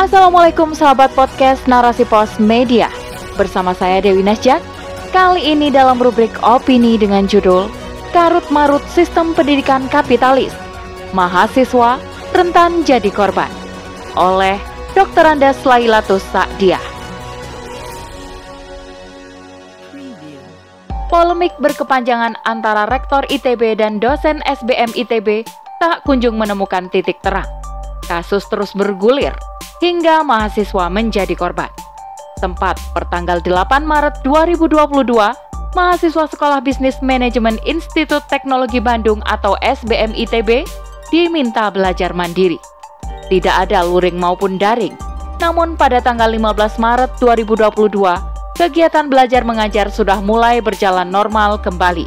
Assalamualaikum 0.00 0.72
sahabat 0.72 1.12
podcast 1.12 1.68
Narasi 1.68 2.08
Pos 2.08 2.40
Media. 2.40 2.88
Bersama 3.36 3.76
saya 3.76 4.00
Dewi 4.00 4.24
Nasjak. 4.24 4.64
Kali 5.12 5.44
ini 5.44 5.68
dalam 5.68 6.00
rubrik 6.00 6.32
opini 6.40 6.96
dengan 6.96 7.28
judul 7.28 7.68
Karut 8.08 8.48
Marut 8.48 8.80
Sistem 8.88 9.36
Pendidikan 9.36 9.92
Kapitalis. 9.92 10.56
Mahasiswa 11.12 12.00
rentan 12.32 12.80
jadi 12.80 13.12
korban. 13.12 13.52
Oleh 14.16 14.56
Dr. 14.96 15.36
Andas 15.36 15.60
Lailatus 15.68 16.24
Sa'diah. 16.32 16.80
Polemik 21.12 21.52
berkepanjangan 21.60 22.40
antara 22.48 22.88
Rektor 22.88 23.28
ITB 23.28 23.76
dan 23.76 24.00
dosen 24.00 24.40
SBM 24.48 24.96
ITB 24.96 25.44
tak 25.76 26.00
kunjung 26.08 26.40
menemukan 26.40 26.88
titik 26.88 27.20
terang. 27.20 27.44
Kasus 28.08 28.48
terus 28.48 28.72
bergulir 28.72 29.36
hingga 29.80 30.20
mahasiswa 30.22 30.86
menjadi 30.92 31.32
korban. 31.34 31.72
Tempat 32.38 32.80
pertanggal 32.96 33.44
8 33.44 33.84
Maret 33.84 34.24
2022, 34.24 35.08
mahasiswa 35.76 36.24
Sekolah 36.28 36.60
Bisnis 36.64 36.96
Manajemen 37.04 37.56
Institut 37.68 38.24
Teknologi 38.28 38.80
Bandung 38.80 39.20
atau 39.28 39.56
SBM 39.60 40.16
ITB 40.16 40.64
diminta 41.12 41.68
belajar 41.68 42.12
mandiri. 42.16 42.56
Tidak 43.28 43.54
ada 43.68 43.84
luring 43.84 44.16
maupun 44.16 44.56
daring. 44.56 44.96
Namun 45.40 45.76
pada 45.76 46.00
tanggal 46.04 46.28
15 46.28 46.76
Maret 46.76 47.10
2022, 47.20 48.60
kegiatan 48.60 49.08
belajar 49.08 49.42
mengajar 49.44 49.88
sudah 49.88 50.20
mulai 50.20 50.60
berjalan 50.60 51.08
normal 51.08 51.56
kembali. 51.56 52.04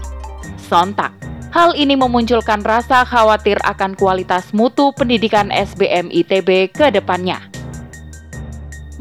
Sontak, 0.57 1.13
hal 1.49 1.73
ini 1.73 1.97
memunculkan 1.97 2.61
rasa 2.61 3.05
khawatir 3.05 3.57
akan 3.65 3.97
kualitas 3.97 4.53
mutu 4.53 4.93
pendidikan 4.93 5.49
SBM 5.49 6.09
ITB 6.09 6.69
ke 6.73 6.93
depannya. 6.93 7.52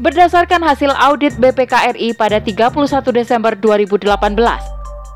Berdasarkan 0.01 0.65
hasil 0.65 0.89
audit 0.97 1.37
BPKRI 1.37 2.17
pada 2.17 2.41
31 2.41 2.73
Desember 3.13 3.53
2018, 3.53 4.09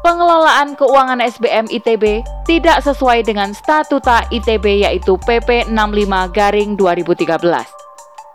pengelolaan 0.06 0.78
keuangan 0.78 1.18
SBM 1.18 1.66
ITB 1.66 2.22
tidak 2.46 2.86
sesuai 2.86 3.26
dengan 3.26 3.58
statuta 3.58 4.22
ITB 4.30 4.86
yaitu 4.86 5.18
PP 5.26 5.66
65 5.74 6.30
garing 6.30 6.78
2013. 6.78 7.66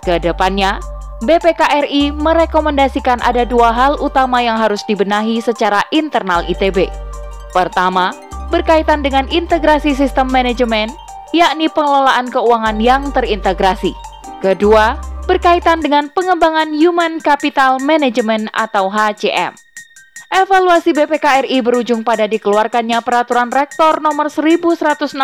Ke 0.03 0.19
depannya, 0.19 0.83
BPKRI 1.23 2.11
merekomendasikan 2.11 3.23
ada 3.23 3.47
dua 3.47 3.71
hal 3.71 4.03
utama 4.03 4.43
yang 4.43 4.59
harus 4.59 4.83
dibenahi 4.91 5.39
secara 5.39 5.87
internal 5.95 6.43
ITB. 6.51 6.91
Pertama, 7.55 8.11
berkaitan 8.51 9.07
dengan 9.07 9.31
integrasi 9.31 9.95
sistem 9.95 10.27
manajemen, 10.27 10.91
yakni 11.31 11.71
pengelolaan 11.71 12.27
keuangan 12.27 12.83
yang 12.83 13.15
terintegrasi. 13.15 13.95
Kedua, 14.43 15.12
berkaitan 15.33 15.81
dengan 15.81 16.13
pengembangan 16.13 16.77
Human 16.77 17.17
Capital 17.17 17.81
Management 17.81 18.53
atau 18.53 18.93
HCM. 18.93 19.57
Evaluasi 20.29 20.93
BPKRI 20.93 21.57
berujung 21.65 22.05
pada 22.05 22.29
dikeluarkannya 22.29 23.01
Peraturan 23.01 23.49
Rektor 23.49 24.05
Nomor 24.05 24.29
1165 24.29 25.17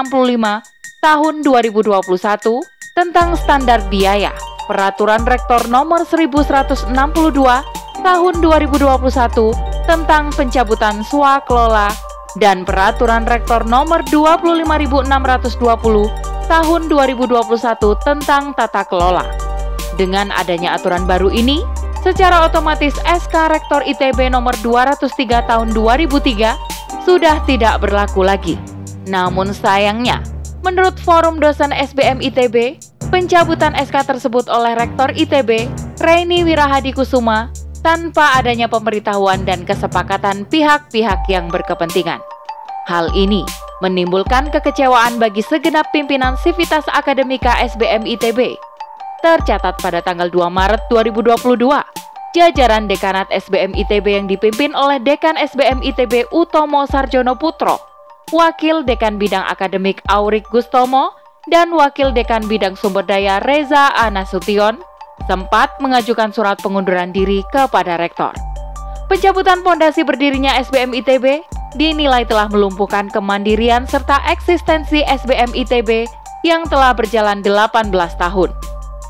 Tahun 1.05 1.35
2021 1.45 2.01
tentang 2.97 3.37
standar 3.37 3.85
biaya, 3.93 4.33
Peraturan 4.65 5.29
Rektor 5.29 5.69
Nomor 5.69 6.09
1162 6.09 6.89
Tahun 8.01 8.35
2021 8.41 8.81
tentang 9.85 10.33
pencabutan 10.33 11.05
swakelola 11.05 11.93
dan 12.41 12.65
Peraturan 12.65 13.29
Rektor 13.29 13.69
Nomor 13.69 14.01
25620 14.09 14.73
Tahun 16.49 16.81
2021 16.89 18.09
tentang 18.09 18.57
tata 18.57 18.89
kelola. 18.89 19.48
Dengan 19.99 20.31
adanya 20.31 20.79
aturan 20.79 21.05
baru 21.05 21.29
ini, 21.35 21.61
Secara 21.99 22.47
otomatis 22.47 22.95
SK 23.03 23.35
Rektor 23.51 23.83
ITB 23.83 24.31
nomor 24.31 24.55
203 24.63 25.51
tahun 25.51 25.75
2003 25.75 27.03
sudah 27.03 27.43
tidak 27.43 27.83
berlaku 27.83 28.23
lagi. 28.23 28.55
Namun 29.11 29.51
sayangnya, 29.51 30.23
menurut 30.63 30.95
Forum 31.03 31.43
Dosen 31.43 31.75
SBM 31.75 32.23
ITB, 32.23 32.79
pencabutan 33.11 33.75
SK 33.75 34.15
tersebut 34.15 34.47
oleh 34.47 34.79
Rektor 34.79 35.11
ITB, 35.11 35.67
Reini 35.99 36.47
Wirahadi 36.47 36.95
Kusuma, 36.95 37.51
tanpa 37.83 38.39
adanya 38.39 38.71
pemberitahuan 38.71 39.43
dan 39.43 39.67
kesepakatan 39.67 40.47
pihak-pihak 40.47 41.27
yang 41.27 41.51
berkepentingan. 41.51 42.23
Hal 42.87 43.11
ini 43.13 43.43
menimbulkan 43.83 44.55
kekecewaan 44.55 45.19
bagi 45.19 45.43
segenap 45.43 45.91
pimpinan 45.91 46.39
Sivitas 46.41 46.87
Akademika 46.95 47.59
SBM 47.59 48.07
ITB 48.07 48.68
tercatat 49.23 49.79
pada 49.83 49.99
tanggal 50.03 50.31
2 50.31 50.49
Maret 50.49 50.83
2022. 50.91 51.67
Jajaran 52.37 52.87
Dekanat 52.87 53.27
SBM 53.33 53.73
ITB 53.73 54.07
yang 54.15 54.27
dipimpin 54.29 54.77
oleh 54.77 55.01
Dekan 55.01 55.35
SBM 55.41 55.81
ITB 55.81 56.29
Utomo 56.29 56.85
Sarjono 56.85 57.35
Putro, 57.35 57.81
Wakil 58.31 58.85
Dekan 58.85 59.17
Bidang 59.17 59.49
Akademik 59.49 60.05
Aurik 60.13 60.45
Gustomo, 60.53 61.17
dan 61.49 61.73
Wakil 61.73 62.13
Dekan 62.13 62.45
Bidang 62.45 62.77
Sumber 62.77 63.03
Daya 63.03 63.41
Reza 63.43 63.91
Anasution 63.97 64.79
sempat 65.27 65.73
mengajukan 65.81 66.31
surat 66.31 66.61
pengunduran 66.61 67.11
diri 67.11 67.43
kepada 67.51 67.97
Rektor. 67.97 68.37
Pencabutan 69.09 69.65
pondasi 69.65 70.05
berdirinya 70.05 70.61
SBM 70.61 70.93
ITB 70.93 71.43
dinilai 71.81 72.29
telah 72.29 72.47
melumpuhkan 72.53 73.09
kemandirian 73.09 73.89
serta 73.89 74.21
eksistensi 74.29 75.01
SBM 75.01 75.57
ITB 75.57 76.05
yang 76.45 76.69
telah 76.69 76.93
berjalan 76.93 77.41
18 77.41 77.89
tahun. 78.21 78.68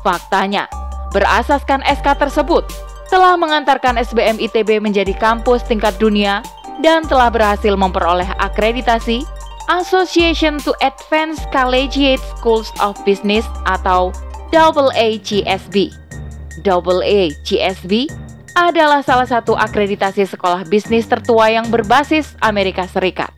Faktanya, 0.09 0.65
berasaskan 1.13 1.85
SK 1.85 2.17
tersebut 2.17 2.65
telah 3.13 3.37
mengantarkan 3.37 3.93
SBM 4.01 4.41
ITB 4.41 4.81
menjadi 4.81 5.13
kampus 5.13 5.61
tingkat 5.69 5.93
dunia 6.01 6.41
dan 6.81 7.05
telah 7.05 7.29
berhasil 7.29 7.77
memperoleh 7.77 8.25
akreditasi 8.41 9.21
Association 9.69 10.57
to 10.57 10.73
Advanced 10.81 11.45
Collegiate 11.53 12.17
Schools 12.33 12.73
of 12.81 12.97
Business 13.05 13.45
atau 13.69 14.09
AACSB. 14.49 15.93
AACSB 16.65 17.93
adalah 18.57 19.05
salah 19.05 19.29
satu 19.29 19.53
akreditasi 19.53 20.25
sekolah 20.25 20.65
bisnis 20.65 21.05
tertua 21.05 21.53
yang 21.53 21.69
berbasis 21.69 22.33
Amerika 22.41 22.89
Serikat. 22.89 23.29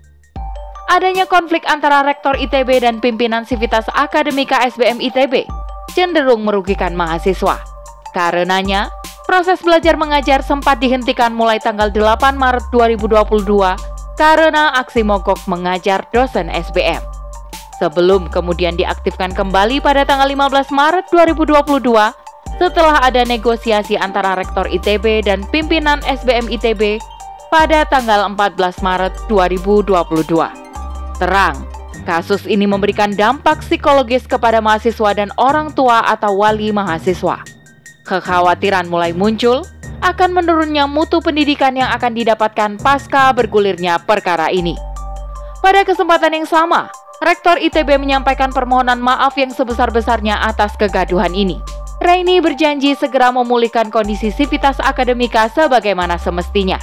Adanya 0.87 1.27
konflik 1.27 1.67
antara 1.67 1.99
rektor 2.07 2.39
ITB 2.39 2.79
dan 2.79 3.03
pimpinan 3.03 3.43
Sivitas 3.43 3.91
Akademika 3.91 4.63
SBM 4.63 5.03
ITB 5.03 5.60
cenderung 5.91 6.44
merugikan 6.47 6.96
mahasiswa. 6.96 7.62
Karenanya, 8.12 8.91
proses 9.24 9.63
belajar 9.63 9.96
mengajar 9.96 10.44
sempat 10.44 10.84
dihentikan 10.84 11.31
mulai 11.31 11.59
tanggal 11.59 11.88
8 11.88 12.35
Maret 12.35 12.68
2022 12.74 13.47
karena 14.19 14.75
aksi 14.75 15.02
mogok 15.07 15.40
mengajar 15.47 16.03
dosen 16.12 16.52
SBM. 16.52 17.02
Sebelum 17.79 18.29
kemudian 18.29 18.78
diaktifkan 18.78 19.34
kembali 19.34 19.81
pada 19.81 20.06
tanggal 20.06 20.29
15 20.29 20.69
Maret 20.69 21.06
2022 21.09 21.81
setelah 22.62 23.02
ada 23.02 23.25
negosiasi 23.25 23.97
antara 23.97 24.38
Rektor 24.38 24.69
ITB 24.69 25.25
dan 25.25 25.41
pimpinan 25.50 25.97
SBM 26.06 26.46
ITB 26.46 27.02
pada 27.50 27.81
tanggal 27.90 28.29
14 28.29 28.85
Maret 28.85 29.13
2022. 29.25 29.97
Terang, 31.18 31.58
Kasus 32.02 32.50
ini 32.50 32.66
memberikan 32.66 33.13
dampak 33.13 33.62
psikologis 33.62 34.25
kepada 34.25 34.57
mahasiswa 34.59 35.13
dan 35.13 35.29
orang 35.38 35.72
tua 35.78 36.02
atau 36.07 36.41
wali 36.41 36.74
mahasiswa. 36.74 37.46
Kekhawatiran 38.07 38.90
mulai 38.90 39.13
muncul 39.13 39.62
akan 40.02 40.34
menurunnya 40.34 40.90
mutu 40.90 41.22
pendidikan 41.22 41.78
yang 41.78 41.94
akan 41.94 42.18
didapatkan 42.18 42.81
pasca 42.81 43.29
bergulirnya 43.38 44.02
perkara 44.02 44.50
ini. 44.50 44.74
Pada 45.62 45.85
kesempatan 45.85 46.41
yang 46.41 46.50
sama, 46.50 46.90
Rektor 47.22 47.62
ITB 47.62 48.02
menyampaikan 48.02 48.50
permohonan 48.50 48.97
maaf 48.97 49.38
yang 49.38 49.53
sebesar-besarnya 49.53 50.41
atas 50.41 50.73
kegaduhan 50.73 51.38
ini. 51.38 51.62
Reini 52.02 52.41
berjanji 52.41 52.97
segera 52.97 53.29
memulihkan 53.29 53.94
kondisi 53.94 54.34
sivitas 54.34 54.82
akademika 54.82 55.46
sebagaimana 55.53 56.17
semestinya. 56.17 56.82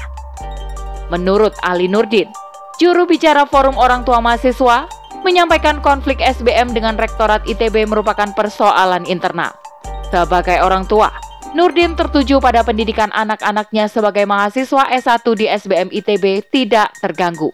Menurut 1.11 1.59
Ali 1.67 1.91
Nurdin, 1.91 2.31
juru 2.79 3.03
bicara 3.11 3.51
Forum 3.51 3.75
Orang 3.75 4.07
Tua 4.07 4.23
Mahasiswa, 4.23 4.87
menyampaikan 5.23 5.83
konflik 5.83 6.23
SBM 6.23 6.75
dengan 6.75 6.95
Rektorat 6.99 7.47
ITB 7.47 7.89
merupakan 7.89 8.31
persoalan 8.35 9.07
internal. 9.07 9.55
Sebagai 10.09 10.63
orang 10.65 10.89
tua, 10.89 11.13
Nurdin 11.57 11.97
tertuju 11.97 12.45
pada 12.45 12.61
pendidikan 12.61 13.09
anak-anaknya 13.13 13.89
sebagai 13.89 14.29
mahasiswa 14.29 14.85
S1 14.93 15.25
di 15.33 15.49
SBM 15.49 15.89
ITB 15.89 16.45
tidak 16.53 16.93
terganggu. 17.01 17.49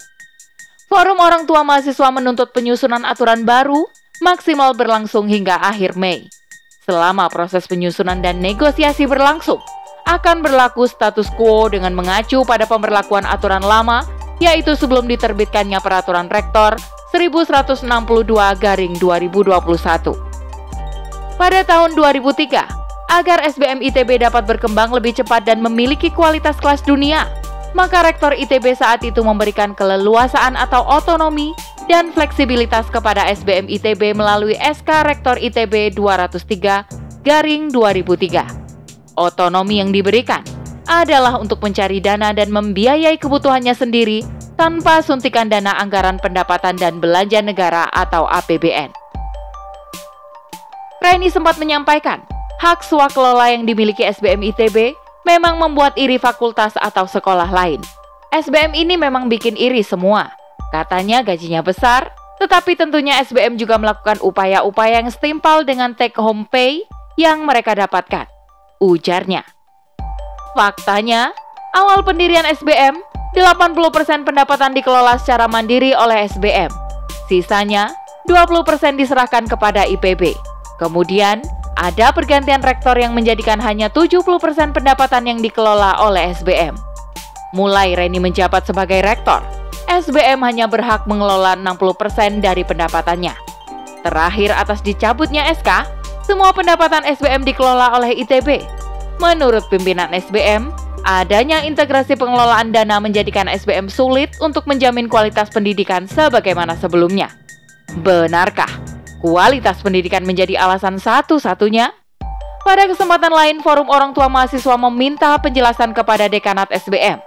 Forum 0.90 1.18
orang 1.22 1.46
tua 1.46 1.62
mahasiswa 1.62 2.10
menuntut 2.10 2.50
penyusunan 2.50 3.06
aturan 3.06 3.46
baru 3.46 3.86
maksimal 4.22 4.74
berlangsung 4.74 5.30
hingga 5.30 5.58
akhir 5.62 5.94
Mei. 5.94 6.26
Selama 6.84 7.30
proses 7.32 7.64
penyusunan 7.64 8.20
dan 8.20 8.42
negosiasi 8.42 9.08
berlangsung, 9.08 9.62
akan 10.04 10.44
berlaku 10.44 10.84
status 10.84 11.32
quo 11.34 11.72
dengan 11.72 11.96
mengacu 11.96 12.44
pada 12.44 12.68
pemberlakuan 12.68 13.24
aturan 13.24 13.64
lama, 13.64 14.04
yaitu 14.36 14.76
sebelum 14.76 15.08
diterbitkannya 15.08 15.80
peraturan 15.80 16.28
rektor 16.28 16.76
1162 17.14 17.86
garing 18.58 18.98
2021. 18.98 19.54
Pada 21.38 21.60
tahun 21.62 21.94
2003, 21.94 22.84
Agar 23.14 23.46
SBM 23.46 23.78
ITB 23.84 24.26
dapat 24.26 24.42
berkembang 24.48 24.90
lebih 24.90 25.14
cepat 25.14 25.46
dan 25.46 25.62
memiliki 25.62 26.10
kualitas 26.10 26.58
kelas 26.58 26.82
dunia, 26.82 27.30
maka 27.76 28.02
Rektor 28.02 28.34
ITB 28.34 28.74
saat 28.74 29.06
itu 29.06 29.22
memberikan 29.22 29.76
keleluasaan 29.76 30.58
atau 30.58 30.82
otonomi 30.82 31.54
dan 31.86 32.10
fleksibilitas 32.10 32.88
kepada 32.88 33.22
SBM 33.28 33.68
ITB 33.68 34.16
melalui 34.16 34.56
SK 34.56 35.04
Rektor 35.04 35.36
ITB 35.36 35.94
203 35.94 37.22
garing 37.22 37.68
2003. 37.70 39.14
Otonomi 39.14 39.78
yang 39.78 39.92
diberikan 39.92 40.42
adalah 40.88 41.36
untuk 41.38 41.60
mencari 41.60 42.00
dana 42.00 42.32
dan 42.32 42.50
membiayai 42.50 43.20
kebutuhannya 43.20 43.76
sendiri 43.76 44.24
tanpa 44.54 45.02
suntikan 45.02 45.50
dana 45.50 45.74
anggaran 45.78 46.18
pendapatan 46.22 46.78
dan 46.78 47.02
belanja 47.02 47.42
negara 47.42 47.90
atau 47.90 48.26
APBN. 48.30 48.94
Reni 51.02 51.28
sempat 51.28 51.60
menyampaikan, 51.60 52.24
hak 52.62 52.80
swakelola 52.86 53.52
yang 53.52 53.68
dimiliki 53.68 54.06
SBM 54.06 54.40
ITB 54.54 54.96
memang 55.28 55.60
membuat 55.60 55.98
iri 56.00 56.16
fakultas 56.16 56.72
atau 56.80 57.04
sekolah 57.04 57.50
lain. 57.50 57.82
SBM 58.32 58.72
ini 58.72 58.96
memang 58.96 59.28
bikin 59.28 59.54
iri 59.54 59.84
semua. 59.84 60.32
Katanya 60.72 61.22
gajinya 61.22 61.60
besar, 61.60 62.10
tetapi 62.40 62.74
tentunya 62.74 63.20
SBM 63.22 63.60
juga 63.60 63.78
melakukan 63.78 64.18
upaya-upaya 64.24 64.98
yang 64.98 65.10
setimpal 65.12 65.62
dengan 65.62 65.94
take 65.94 66.16
home 66.18 66.48
pay 66.48 66.82
yang 67.14 67.46
mereka 67.46 67.76
dapatkan. 67.76 68.26
Ujarnya. 68.82 69.46
Faktanya, 70.56 71.30
awal 71.76 72.02
pendirian 72.02 72.46
SBM, 72.48 72.98
80% 73.34 74.22
pendapatan 74.22 74.70
dikelola 74.70 75.18
secara 75.18 75.50
mandiri 75.50 75.90
oleh 75.90 76.30
SBM. 76.30 76.70
Sisanya, 77.26 77.90
20% 78.30 78.94
diserahkan 78.94 79.50
kepada 79.50 79.84
IPB. 79.84 80.38
Kemudian, 80.78 81.42
ada 81.74 82.14
pergantian 82.14 82.62
rektor 82.62 82.94
yang 82.94 83.12
menjadikan 83.12 83.58
hanya 83.58 83.90
70% 83.90 84.22
pendapatan 84.70 85.26
yang 85.26 85.38
dikelola 85.42 85.98
oleh 85.98 86.30
SBM. 86.30 86.78
Mulai 87.54 87.98
Reni 87.98 88.22
menjabat 88.22 88.66
sebagai 88.66 89.02
rektor, 89.02 89.42
SBM 89.90 90.42
hanya 90.46 90.70
berhak 90.70 91.06
mengelola 91.06 91.58
60% 91.58 92.38
dari 92.42 92.62
pendapatannya. 92.62 93.34
Terakhir 94.06 94.54
atas 94.54 94.82
dicabutnya 94.82 95.46
SK, 95.54 95.86
semua 96.22 96.54
pendapatan 96.54 97.02
SBM 97.04 97.42
dikelola 97.42 97.98
oleh 97.98 98.14
ITB. 98.22 98.62
Menurut 99.22 99.66
pimpinan 99.70 100.10
SBM, 100.10 100.70
adanya 101.04 101.62
integrasi 101.62 102.16
pengelolaan 102.16 102.72
dana 102.72 102.98
menjadikan 102.98 103.46
SBM 103.46 103.92
sulit 103.92 104.32
untuk 104.40 104.64
menjamin 104.64 105.06
kualitas 105.06 105.52
pendidikan 105.52 106.08
sebagaimana 106.08 106.74
sebelumnya. 106.80 107.30
Benarkah? 108.00 108.94
kualitas 109.24 109.80
pendidikan 109.80 110.20
menjadi 110.28 110.60
alasan 110.60 111.00
satu-satunya? 111.00 111.88
Pada 112.60 112.84
kesempatan 112.84 113.32
lain, 113.32 113.56
Forum 113.64 113.88
Orang 113.88 114.12
Tua 114.12 114.28
Mahasiswa 114.28 114.76
meminta 114.76 115.32
penjelasan 115.40 115.96
kepada 115.96 116.28
Dekanat 116.28 116.68
SBM. 116.68 117.24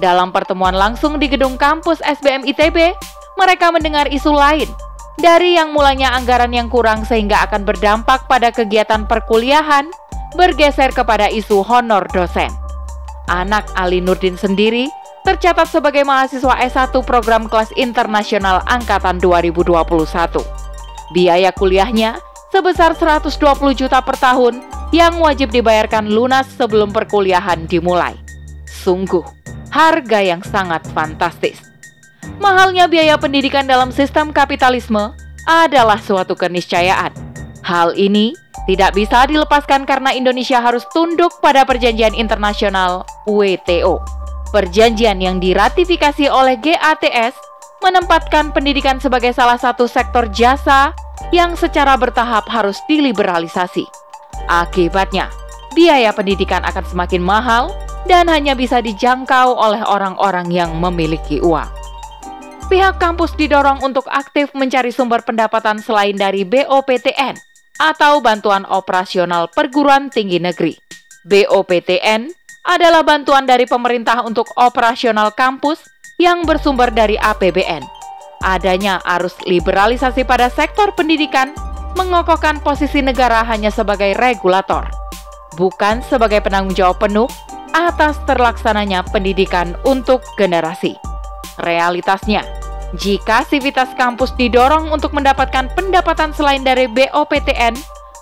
Dalam 0.00 0.32
pertemuan 0.32 0.72
langsung 0.72 1.20
di 1.20 1.28
gedung 1.28 1.60
kampus 1.60 2.00
SBM 2.00 2.48
ITB, 2.48 2.96
mereka 3.36 3.68
mendengar 3.68 4.08
isu 4.08 4.32
lain 4.32 4.68
dari 5.20 5.56
yang 5.56 5.72
mulanya 5.76 6.12
anggaran 6.16 6.52
yang 6.52 6.68
kurang 6.68 7.04
sehingga 7.04 7.44
akan 7.48 7.64
berdampak 7.64 8.28
pada 8.28 8.52
kegiatan 8.52 9.04
perkuliahan 9.08 9.88
bergeser 10.36 10.92
kepada 10.92 11.28
isu 11.32 11.64
honor 11.64 12.04
dosen. 12.12 12.65
Anak 13.26 13.66
Ali 13.74 13.98
Nurdin 14.02 14.38
sendiri 14.38 14.86
tercatat 15.26 15.66
sebagai 15.66 16.06
mahasiswa 16.06 16.54
S1 16.70 16.94
program 17.02 17.50
kelas 17.50 17.74
internasional 17.74 18.62
angkatan 18.70 19.18
2021. 19.18 19.74
Biaya 21.10 21.50
kuliahnya 21.50 22.22
sebesar 22.54 22.94
120 22.94 23.34
juta 23.74 23.98
per 24.02 24.14
tahun 24.18 24.62
yang 24.94 25.18
wajib 25.18 25.50
dibayarkan 25.50 26.06
lunas 26.06 26.46
sebelum 26.54 26.94
perkuliahan 26.94 27.66
dimulai. 27.66 28.14
Sungguh, 28.70 29.26
harga 29.74 30.22
yang 30.22 30.46
sangat 30.46 30.86
fantastis. 30.94 31.58
Mahalnya 32.38 32.86
biaya 32.86 33.18
pendidikan 33.18 33.66
dalam 33.66 33.90
sistem 33.90 34.30
kapitalisme 34.30 35.14
adalah 35.46 35.98
suatu 35.98 36.38
keniscayaan. 36.38 37.10
Hal 37.66 37.98
ini 37.98 38.34
tidak 38.66 38.98
bisa 38.98 39.24
dilepaskan 39.30 39.86
karena 39.86 40.10
Indonesia 40.10 40.58
harus 40.58 40.82
tunduk 40.90 41.38
pada 41.38 41.62
perjanjian 41.62 42.12
internasional 42.18 43.06
WTO. 43.30 44.02
Perjanjian 44.50 45.22
yang 45.22 45.38
diratifikasi 45.38 46.26
oleh 46.26 46.58
GATS 46.58 47.38
menempatkan 47.78 48.50
pendidikan 48.50 48.98
sebagai 48.98 49.30
salah 49.30 49.58
satu 49.58 49.86
sektor 49.86 50.26
jasa 50.34 50.90
yang 51.30 51.54
secara 51.54 51.94
bertahap 51.94 52.46
harus 52.50 52.78
diliberalisasi. 52.90 53.86
Akibatnya, 54.50 55.30
biaya 55.78 56.10
pendidikan 56.10 56.66
akan 56.66 56.84
semakin 56.86 57.22
mahal 57.22 57.70
dan 58.10 58.26
hanya 58.30 58.54
bisa 58.58 58.82
dijangkau 58.82 59.54
oleh 59.54 59.82
orang-orang 59.86 60.50
yang 60.50 60.74
memiliki 60.78 61.38
uang. 61.42 61.70
Pihak 62.66 62.98
kampus 62.98 63.30
didorong 63.38 63.78
untuk 63.86 64.10
aktif 64.10 64.50
mencari 64.50 64.90
sumber 64.90 65.22
pendapatan 65.22 65.78
selain 65.78 66.18
dari 66.18 66.42
BOPTN 66.42 67.55
atau 67.78 68.24
Bantuan 68.24 68.64
Operasional 68.68 69.48
Perguruan 69.52 70.08
Tinggi 70.08 70.40
Negeri. 70.40 70.76
BOPTN 71.26 72.30
adalah 72.66 73.02
bantuan 73.06 73.46
dari 73.46 73.66
pemerintah 73.66 74.26
untuk 74.26 74.50
operasional 74.58 75.34
kampus 75.34 75.82
yang 76.18 76.42
bersumber 76.46 76.90
dari 76.90 77.14
APBN. 77.18 77.82
Adanya 78.42 79.00
arus 79.18 79.34
liberalisasi 79.46 80.22
pada 80.26 80.50
sektor 80.52 80.92
pendidikan 80.94 81.50
mengokohkan 81.96 82.60
posisi 82.60 83.00
negara 83.00 83.40
hanya 83.48 83.72
sebagai 83.72 84.12
regulator, 84.14 84.84
bukan 85.56 86.04
sebagai 86.04 86.44
penanggung 86.44 86.76
jawab 86.76 87.00
penuh 87.00 87.26
atas 87.72 88.20
terlaksananya 88.28 89.04
pendidikan 89.08 89.76
untuk 89.84 90.20
generasi. 90.36 90.96
Realitasnya, 91.56 92.44
jika 92.94 93.42
sivitas 93.42 93.90
kampus 93.98 94.30
didorong 94.38 94.94
untuk 94.94 95.10
mendapatkan 95.10 95.66
pendapatan 95.74 96.30
selain 96.30 96.62
dari 96.62 96.86
BOPTN, 96.86 97.74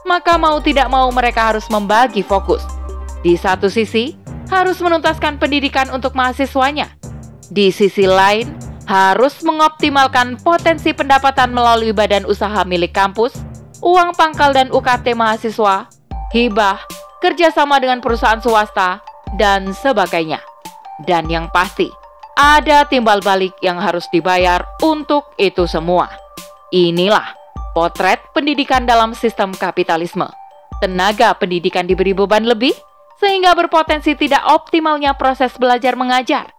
maka 0.09 0.41
mau 0.41 0.57
tidak 0.65 0.89
mau 0.89 1.13
mereka 1.13 1.53
harus 1.53 1.69
membagi 1.69 2.25
fokus. 2.25 2.65
Di 3.21 3.37
satu 3.37 3.69
sisi, 3.69 4.17
harus 4.49 4.81
menuntaskan 4.81 5.37
pendidikan 5.37 5.93
untuk 5.93 6.17
mahasiswanya, 6.17 6.93
di 7.53 7.69
sisi 7.69 8.09
lain, 8.09 8.49
harus 8.85 9.41
mengoptimalkan 9.41 10.37
potensi 10.41 10.93
pendapatan 10.93 11.53
melalui 11.53 11.93
badan 11.93 12.29
usaha 12.29 12.65
milik 12.65 12.93
kampus, 12.93 13.33
uang 13.81 14.13
pangkal 14.17 14.53
dan 14.53 14.69
UKT 14.69 15.17
mahasiswa, 15.17 15.89
hibah, 16.33 16.81
kerjasama 17.21 17.81
dengan 17.81 18.05
perusahaan 18.05 18.41
swasta, 18.41 19.01
dan 19.41 19.73
sebagainya. 19.73 20.41
Dan 21.09 21.27
yang 21.33 21.49
pasti, 21.51 21.89
ada 22.35 22.87
timbal 22.87 23.23
balik 23.23 23.55
yang 23.63 23.79
harus 23.79 24.07
dibayar 24.11 24.67
untuk 24.83 25.35
itu 25.39 25.67
semua. 25.71 26.11
Inilah 26.75 27.35
potret 27.73 28.19
pendidikan 28.35 28.87
dalam 28.87 29.15
sistem 29.15 29.55
kapitalisme. 29.55 30.27
Tenaga 30.83 31.33
pendidikan 31.39 31.87
diberi 31.87 32.11
beban 32.13 32.43
lebih, 32.43 32.75
sehingga 33.23 33.55
berpotensi 33.55 34.19
tidak 34.19 34.43
optimalnya 34.51 35.15
proses 35.15 35.55
belajar 35.55 35.95
mengajar 35.95 36.51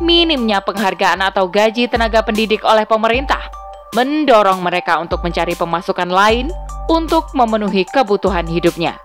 minimnya 0.00 0.62
penghargaan 0.62 1.22
atau 1.26 1.50
gaji 1.50 1.90
tenaga 1.90 2.22
pendidik 2.22 2.62
oleh 2.62 2.86
pemerintah 2.86 3.50
mendorong 3.94 4.62
mereka 4.62 5.00
untuk 5.02 5.22
mencari 5.24 5.58
pemasukan 5.58 6.08
lain 6.08 6.52
untuk 6.88 7.28
memenuhi 7.34 7.84
kebutuhan 7.88 8.46
hidupnya. 8.46 8.96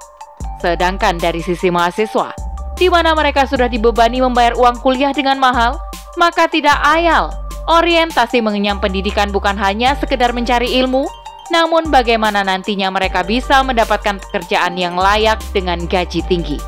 Sedangkan 0.62 1.20
dari 1.20 1.44
sisi 1.44 1.68
mahasiswa, 1.68 2.32
di 2.78 2.88
mana 2.90 3.14
mereka 3.14 3.46
sudah 3.46 3.70
dibebani 3.70 4.22
membayar 4.22 4.58
uang 4.58 4.82
kuliah 4.82 5.14
dengan 5.14 5.38
mahal, 5.38 5.78
maka 6.18 6.50
tidak 6.50 6.78
ayal 6.84 7.34
orientasi 7.70 8.44
mengenyam 8.44 8.78
pendidikan 8.82 9.32
bukan 9.32 9.56
hanya 9.56 9.96
sekedar 9.96 10.36
mencari 10.36 10.68
ilmu, 10.84 11.08
namun 11.52 11.88
bagaimana 11.88 12.44
nantinya 12.44 12.92
mereka 12.92 13.24
bisa 13.24 13.64
mendapatkan 13.64 14.20
pekerjaan 14.20 14.76
yang 14.76 15.00
layak 15.00 15.40
dengan 15.56 15.86
gaji 15.88 16.20
tinggi. 16.28 16.60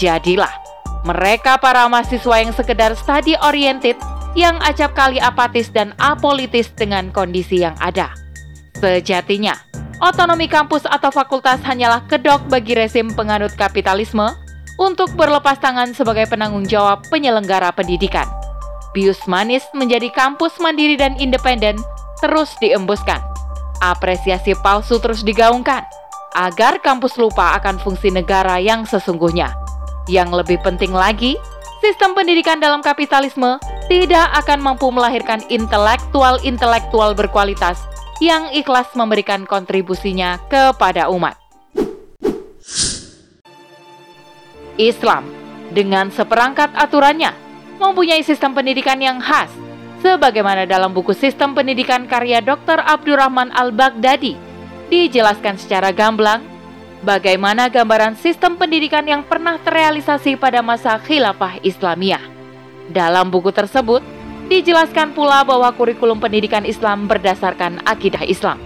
Jadilah 0.00 0.52
mereka 1.02 1.58
para 1.58 1.84
mahasiswa 1.90 2.36
yang 2.40 2.54
sekedar 2.54 2.94
study 2.94 3.34
oriented 3.42 3.98
yang 4.32 4.56
acap 4.64 4.96
kali 4.96 5.20
apatis 5.20 5.68
dan 5.68 5.92
apolitis 6.00 6.72
dengan 6.72 7.12
kondisi 7.12 7.60
yang 7.60 7.76
ada. 7.82 8.14
Sejatinya, 8.80 9.52
otonomi 10.00 10.48
kampus 10.48 10.88
atau 10.88 11.12
fakultas 11.12 11.60
hanyalah 11.62 12.06
kedok 12.08 12.48
bagi 12.48 12.72
rezim 12.72 13.12
penganut 13.12 13.52
kapitalisme 13.52 14.32
untuk 14.82 15.14
berlepas 15.14 15.62
tangan 15.62 15.94
sebagai 15.94 16.26
penanggung 16.26 16.66
jawab 16.66 17.06
penyelenggara 17.06 17.70
pendidikan. 17.70 18.26
Bius 18.90 19.22
manis 19.30 19.62
menjadi 19.72 20.10
kampus 20.10 20.58
mandiri 20.58 20.98
dan 20.98 21.14
independen 21.22 21.78
terus 22.18 22.50
diembuskan. 22.58 23.22
Apresiasi 23.78 24.58
palsu 24.58 24.98
terus 24.98 25.22
digaungkan 25.22 25.86
agar 26.34 26.82
kampus 26.82 27.14
lupa 27.14 27.54
akan 27.62 27.78
fungsi 27.78 28.10
negara 28.10 28.58
yang 28.58 28.82
sesungguhnya. 28.82 29.54
Yang 30.10 30.44
lebih 30.44 30.58
penting 30.66 30.90
lagi, 30.90 31.38
sistem 31.78 32.18
pendidikan 32.18 32.58
dalam 32.58 32.82
kapitalisme 32.82 33.62
tidak 33.86 34.28
akan 34.44 34.58
mampu 34.62 34.90
melahirkan 34.90 35.42
intelektual-intelektual 35.50 37.14
berkualitas 37.14 37.78
yang 38.22 38.46
ikhlas 38.54 38.86
memberikan 38.94 39.42
kontribusinya 39.46 40.38
kepada 40.46 41.10
umat. 41.10 41.41
Islam 44.80 45.26
dengan 45.72 46.12
seperangkat 46.12 46.72
aturannya 46.76 47.32
mempunyai 47.80 48.20
sistem 48.22 48.52
pendidikan 48.52 49.00
yang 49.00 49.18
khas 49.18 49.50
sebagaimana 50.02 50.66
dalam 50.66 50.90
buku 50.90 51.14
Sistem 51.14 51.54
Pendidikan 51.54 52.10
karya 52.10 52.42
Dr. 52.42 52.82
Abdurrahman 52.82 53.54
Al-Baghdadi 53.54 54.34
dijelaskan 54.90 55.56
secara 55.56 55.94
gamblang 55.94 56.42
bagaimana 57.06 57.70
gambaran 57.70 58.18
sistem 58.18 58.58
pendidikan 58.58 59.06
yang 59.06 59.22
pernah 59.22 59.56
terrealisasi 59.62 60.36
pada 60.36 60.60
masa 60.60 60.98
khilafah 60.98 61.62
Islamiyah. 61.62 62.20
Dalam 62.90 63.30
buku 63.30 63.54
tersebut 63.54 64.02
dijelaskan 64.50 65.14
pula 65.16 65.46
bahwa 65.46 65.70
kurikulum 65.72 66.18
pendidikan 66.18 66.66
Islam 66.66 67.06
berdasarkan 67.08 67.80
akidah 67.88 68.26
Islam. 68.26 68.58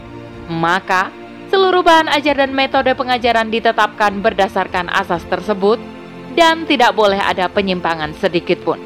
Maka, 0.50 1.12
seluruh 1.52 1.84
bahan 1.84 2.10
ajar 2.10 2.42
dan 2.42 2.50
metode 2.56 2.90
pengajaran 2.96 3.52
ditetapkan 3.52 4.18
berdasarkan 4.18 4.90
asas 4.90 5.22
tersebut 5.30 5.78
dan 6.36 6.68
tidak 6.68 6.92
boleh 6.92 7.18
ada 7.18 7.48
penyimpangan 7.48 8.12
sedikit 8.20 8.60
pun. 8.62 8.78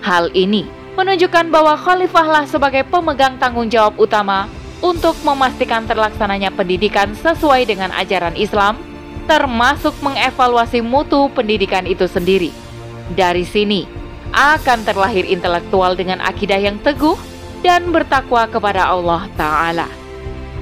Hal 0.00 0.32
ini 0.32 0.64
menunjukkan 0.96 1.52
bahwa 1.52 1.76
khalifahlah 1.76 2.48
sebagai 2.48 2.82
pemegang 2.88 3.36
tanggung 3.36 3.68
jawab 3.68 3.94
utama 4.00 4.48
untuk 4.80 5.14
memastikan 5.22 5.84
terlaksananya 5.84 6.50
pendidikan 6.52 7.12
sesuai 7.12 7.68
dengan 7.68 7.92
ajaran 7.92 8.36
Islam, 8.36 8.80
termasuk 9.28 9.92
mengevaluasi 10.00 10.80
mutu 10.84 11.28
pendidikan 11.32 11.84
itu 11.84 12.08
sendiri. 12.08 12.52
Dari 13.12 13.44
sini 13.44 13.84
akan 14.32 14.82
terlahir 14.84 15.28
intelektual 15.28 15.94
dengan 15.94 16.20
akidah 16.24 16.58
yang 16.58 16.80
teguh 16.80 17.16
dan 17.64 17.88
bertakwa 17.92 18.44
kepada 18.48 18.92
Allah 18.92 19.24
Ta'ala. 19.36 19.88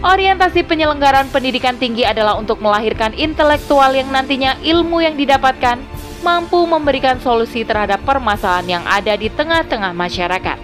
Orientasi 0.02 0.66
penyelenggaraan 0.66 1.30
pendidikan 1.30 1.78
tinggi 1.78 2.02
adalah 2.02 2.34
untuk 2.34 2.58
melahirkan 2.58 3.14
intelektual 3.14 3.94
yang 3.94 4.10
nantinya 4.10 4.58
ilmu 4.58 4.98
yang 4.98 5.14
didapatkan 5.14 5.78
mampu 6.22 6.62
memberikan 6.64 7.18
solusi 7.18 7.66
terhadap 7.66 8.00
permasalahan 8.06 8.80
yang 8.80 8.84
ada 8.86 9.18
di 9.18 9.28
tengah-tengah 9.28 9.92
masyarakat. 9.92 10.58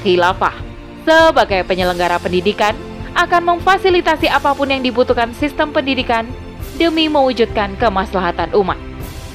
Khilafah 0.00 0.56
sebagai 1.04 1.64
penyelenggara 1.64 2.20
pendidikan 2.20 2.72
akan 3.16 3.56
memfasilitasi 3.56 4.28
apa 4.28 4.52
pun 4.52 4.68
yang 4.68 4.84
dibutuhkan 4.84 5.32
sistem 5.36 5.72
pendidikan 5.72 6.28
demi 6.76 7.10
mewujudkan 7.10 7.74
kemaslahatan 7.76 8.54
umat. 8.54 8.78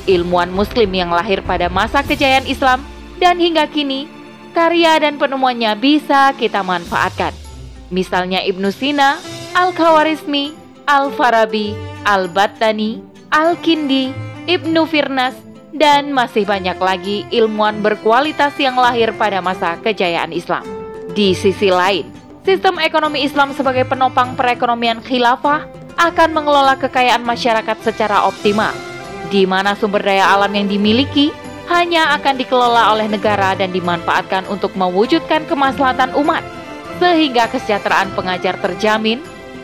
Ilmuwan 0.07 0.51
muslim 0.51 0.89
yang 0.91 1.11
lahir 1.11 1.39
pada 1.43 1.67
masa 1.71 2.03
kejayaan 2.03 2.47
Islam 2.47 2.83
dan 3.19 3.39
hingga 3.39 3.67
kini, 3.67 4.07
karya 4.51 4.99
dan 4.99 5.15
penemuannya 5.19 5.75
bisa 5.79 6.31
kita 6.35 6.63
manfaatkan. 6.63 7.31
Misalnya 7.91 8.43
Ibnu 8.43 8.71
Sina, 8.71 9.19
Al-Khawarizmi, 9.53 10.55
Al-Farabi, 10.87 11.75
Al-Battani, 12.03 12.99
Al-Kindi, 13.31 14.11
Ibnu 14.47 14.83
Firnas, 14.87 15.35
dan 15.73 16.13
masih 16.13 16.45
banyak 16.45 16.77
lagi 16.77 17.25
ilmuwan 17.33 17.81
berkualitas 17.81 18.53
yang 18.61 18.77
lahir 18.77 19.09
pada 19.17 19.41
masa 19.41 19.75
kejayaan 19.81 20.29
Islam. 20.29 20.61
Di 21.17 21.33
sisi 21.33 21.73
lain, 21.73 22.09
sistem 22.45 22.77
ekonomi 22.77 23.25
Islam 23.25 23.51
sebagai 23.57 23.85
penopang 23.89 24.37
perekonomian 24.37 25.01
khilafah 25.01 25.65
akan 25.97 26.29
mengelola 26.33 26.77
kekayaan 26.77 27.25
masyarakat 27.25 27.77
secara 27.81 28.25
optimal, 28.25 28.73
di 29.33 29.45
mana 29.49 29.73
sumber 29.73 30.01
daya 30.01 30.29
alam 30.29 30.49
yang 30.53 30.69
dimiliki 30.69 31.33
hanya 31.69 32.13
akan 32.17 32.37
dikelola 32.37 32.93
oleh 32.93 33.09
negara 33.09 33.57
dan 33.57 33.73
dimanfaatkan 33.73 34.45
untuk 34.49 34.77
mewujudkan 34.77 35.45
kemaslahatan 35.49 36.13
umat, 36.17 36.45
sehingga 37.01 37.49
kesejahteraan 37.49 38.13
pengajar 38.13 38.57
terjamin 38.61 39.21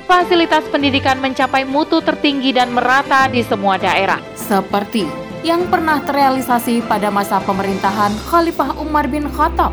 fasilitas 0.10 0.66
pendidikan 0.74 1.22
mencapai 1.22 1.70
mutu 1.70 2.02
tertinggi 2.02 2.50
dan 2.50 2.74
merata 2.74 3.30
di 3.30 3.46
semua 3.46 3.78
daerah. 3.78 4.18
Seperti 4.34 5.29
yang 5.40 5.72
pernah 5.72 6.04
terrealisasi 6.04 6.84
pada 6.84 7.08
masa 7.08 7.40
pemerintahan 7.40 8.12
Khalifah 8.28 8.76
Umar 8.84 9.08
bin 9.08 9.28
Khattab. 9.32 9.72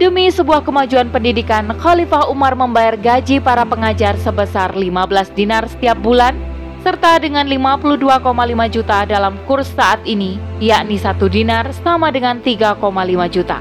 Demi 0.00 0.32
sebuah 0.32 0.64
kemajuan 0.64 1.12
pendidikan, 1.12 1.70
Khalifah 1.76 2.32
Umar 2.32 2.56
membayar 2.56 2.96
gaji 2.96 3.38
para 3.38 3.62
pengajar 3.68 4.16
sebesar 4.16 4.72
15 4.72 5.36
dinar 5.36 5.68
setiap 5.68 6.00
bulan, 6.00 6.34
serta 6.80 7.20
dengan 7.20 7.44
52,5 7.44 8.24
juta 8.72 9.04
dalam 9.04 9.36
kurs 9.44 9.68
saat 9.76 10.00
ini, 10.08 10.40
yakni 10.58 10.96
satu 10.96 11.28
dinar 11.28 11.68
sama 11.84 12.08
dengan 12.08 12.40
3,5 12.40 12.80
juta. 13.28 13.60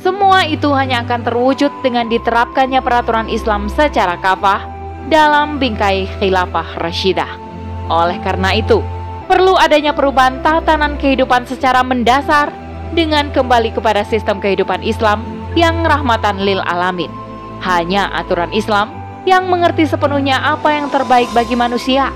Semua 0.00 0.48
itu 0.48 0.72
hanya 0.74 1.06
akan 1.06 1.20
terwujud 1.22 1.70
dengan 1.86 2.10
diterapkannya 2.10 2.80
peraturan 2.82 3.28
Islam 3.30 3.70
secara 3.70 4.18
kafah 4.18 4.66
dalam 5.06 5.62
bingkai 5.62 6.10
khilafah 6.18 6.80
Rashidah. 6.82 7.38
Oleh 7.86 8.18
karena 8.24 8.56
itu, 8.56 8.82
perlu 9.30 9.54
adanya 9.54 9.94
perubahan 9.94 10.42
tatanan 10.42 10.98
kehidupan 10.98 11.46
secara 11.46 11.86
mendasar 11.86 12.50
dengan 12.90 13.30
kembali 13.30 13.70
kepada 13.70 14.02
sistem 14.02 14.42
kehidupan 14.42 14.82
Islam 14.82 15.22
yang 15.54 15.86
rahmatan 15.86 16.42
lil 16.42 16.58
alamin. 16.66 17.14
Hanya 17.62 18.10
aturan 18.10 18.50
Islam 18.50 18.90
yang 19.30 19.46
mengerti 19.46 19.86
sepenuhnya 19.86 20.42
apa 20.42 20.74
yang 20.74 20.90
terbaik 20.90 21.30
bagi 21.30 21.54
manusia 21.54 22.10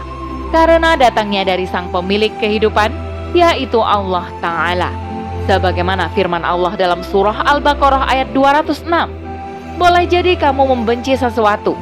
karena 0.51 0.99
datangnya 0.99 1.47
dari 1.47 1.71
sang 1.71 1.87
pemilik 1.95 2.35
kehidupan 2.43 2.91
yaitu 3.31 3.79
Allah 3.79 4.27
Ta'ala. 4.43 4.91
Sebagaimana 5.47 6.11
firman 6.19 6.43
Allah 6.43 6.75
dalam 6.75 7.07
surah 7.07 7.47
Al-Baqarah 7.47 8.11
ayat 8.11 8.35
206. 8.35 8.91
Boleh 9.79 10.07
jadi 10.07 10.35
kamu 10.39 10.71
membenci 10.71 11.15
sesuatu, 11.19 11.75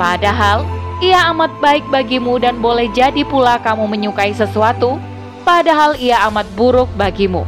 Padahal 0.00 0.64
ia 1.02 1.34
amat 1.34 1.50
baik 1.58 1.82
bagimu 1.90 2.38
dan 2.38 2.62
boleh 2.62 2.86
jadi 2.94 3.26
pula 3.26 3.58
kamu 3.58 3.90
menyukai 3.90 4.30
sesuatu, 4.30 5.02
padahal 5.42 5.98
ia 5.98 6.22
amat 6.30 6.46
buruk 6.54 6.86
bagimu. 6.94 7.42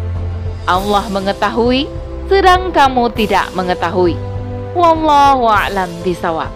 Allah 0.66 1.06
mengetahui, 1.06 1.86
sedang 2.26 2.74
kamu 2.74 3.14
tidak 3.14 3.46
mengetahui. 3.54 4.18
Wallahu 4.74 5.46
a'lam 5.46 5.86
bisawab. 6.02 6.50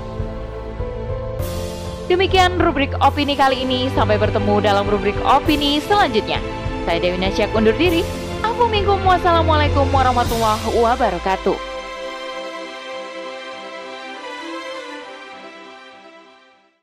Demikian 2.11 2.59
rubrik 2.59 2.91
opini 2.99 3.39
kali 3.39 3.63
ini. 3.63 3.93
Sampai 3.95 4.19
bertemu 4.19 4.59
dalam 4.59 4.89
rubrik 4.89 5.15
opini 5.23 5.79
selanjutnya. 5.85 6.43
Saya 6.83 6.99
Dewi 6.99 7.21
Nasyak 7.21 7.55
undur 7.55 7.77
diri. 7.79 8.03
Assalamualaikum 8.43 9.87
warahmatullahi 9.93 10.73
wabarakatuh. 10.73 11.68